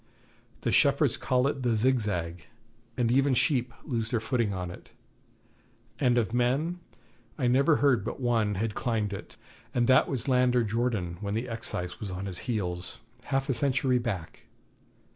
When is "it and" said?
4.71-6.17, 9.13-9.85